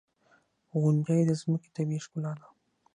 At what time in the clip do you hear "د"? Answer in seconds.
1.25-1.31